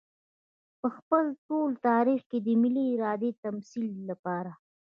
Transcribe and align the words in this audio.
په 0.79 0.87
خپل 0.97 1.25
ټول 1.47 1.69
تاريخ 1.89 2.21
کې 2.29 2.39
د 2.45 2.47
ملي 2.61 2.85
ارادې 2.95 3.29
د 3.33 3.37
تمثيل 3.45 3.93
لپاره. 4.09 4.51